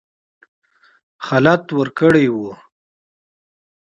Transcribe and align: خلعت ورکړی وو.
خلعت 1.25 1.65
ورکړی 1.77 2.25
وو. 2.33 2.49